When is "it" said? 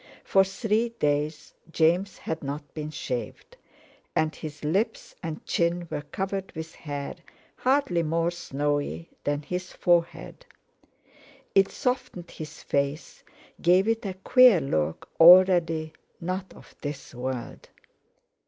11.53-11.69, 13.87-14.03